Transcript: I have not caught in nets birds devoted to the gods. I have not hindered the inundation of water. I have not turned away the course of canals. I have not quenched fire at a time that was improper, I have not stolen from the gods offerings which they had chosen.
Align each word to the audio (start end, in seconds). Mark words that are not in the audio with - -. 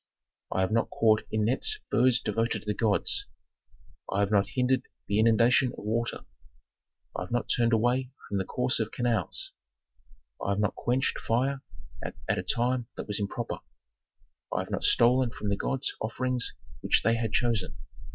I 0.51 0.61
have 0.61 0.71
not 0.71 0.89
caught 0.89 1.27
in 1.29 1.45
nets 1.45 1.77
birds 1.91 2.19
devoted 2.19 2.63
to 2.63 2.65
the 2.65 2.73
gods. 2.73 3.27
I 4.11 4.21
have 4.21 4.31
not 4.31 4.47
hindered 4.47 4.81
the 5.05 5.19
inundation 5.19 5.73
of 5.77 5.83
water. 5.85 6.25
I 7.15 7.21
have 7.21 7.31
not 7.31 7.51
turned 7.55 7.71
away 7.71 8.09
the 8.31 8.43
course 8.43 8.79
of 8.79 8.89
canals. 8.91 9.53
I 10.43 10.53
have 10.53 10.59
not 10.59 10.73
quenched 10.73 11.19
fire 11.19 11.61
at 12.03 12.15
a 12.39 12.41
time 12.41 12.87
that 12.97 13.05
was 13.05 13.19
improper, 13.19 13.59
I 14.51 14.61
have 14.61 14.71
not 14.71 14.83
stolen 14.83 15.29
from 15.29 15.49
the 15.49 15.55
gods 15.55 15.93
offerings 16.01 16.55
which 16.79 17.03
they 17.03 17.13
had 17.13 17.31
chosen. 17.31 17.77